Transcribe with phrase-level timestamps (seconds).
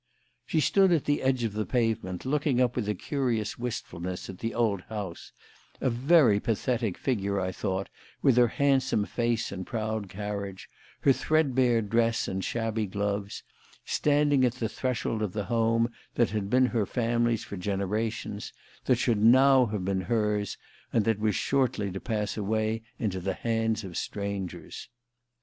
[0.47, 4.39] She stood at the edge of the pavement looking up with a curious wistfulness at
[4.39, 5.31] the old house;
[5.79, 7.87] a very pathetic figure, I thought,
[8.19, 10.67] with her handsome face and proud carriage,
[11.01, 13.43] her threadbare dress and shabby gloves,
[13.85, 18.53] standing at the threshold of the home that had been her family's for generations,
[18.85, 20.57] that should now have been hers,
[20.91, 24.89] and that was shortly to pass away into the hands of strangers.